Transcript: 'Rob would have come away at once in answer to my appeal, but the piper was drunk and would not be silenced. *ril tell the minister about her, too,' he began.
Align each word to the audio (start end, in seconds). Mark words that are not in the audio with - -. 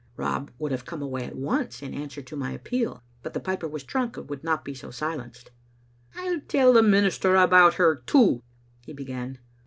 'Rob 0.17 0.49
would 0.57 0.71
have 0.71 0.83
come 0.83 1.03
away 1.03 1.25
at 1.25 1.35
once 1.35 1.83
in 1.83 1.93
answer 1.93 2.23
to 2.23 2.35
my 2.35 2.53
appeal, 2.53 3.03
but 3.21 3.35
the 3.35 3.39
piper 3.39 3.67
was 3.67 3.83
drunk 3.83 4.17
and 4.17 4.27
would 4.31 4.43
not 4.43 4.65
be 4.65 4.73
silenced. 4.73 5.51
*ril 6.15 6.39
tell 6.47 6.73
the 6.73 6.81
minister 6.81 7.35
about 7.35 7.75
her, 7.75 7.97
too,' 8.07 8.41
he 8.83 8.93
began. 8.93 9.37